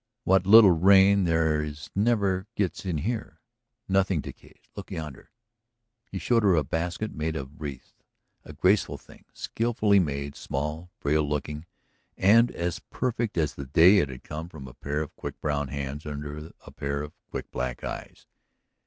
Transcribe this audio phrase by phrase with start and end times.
[0.23, 3.39] "What little rain there is never gets in here.
[3.87, 5.29] Nothing decays; look yonder."
[6.07, 7.93] He showed her a basket made of withes,
[8.43, 11.67] a graceful thing skilfully made, small, frail looking,
[12.17, 15.67] and as perfect as the day it had come from a pair of quick brown
[15.67, 18.25] hands under a pair of quick black eyes.